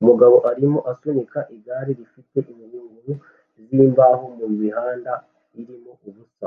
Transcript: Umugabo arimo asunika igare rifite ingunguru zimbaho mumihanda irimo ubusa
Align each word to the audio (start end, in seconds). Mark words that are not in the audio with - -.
Umugabo 0.00 0.36
arimo 0.50 0.78
asunika 0.92 1.38
igare 1.54 1.90
rifite 1.98 2.38
ingunguru 2.52 3.12
zimbaho 3.66 4.24
mumihanda 4.38 5.12
irimo 5.60 5.92
ubusa 6.08 6.46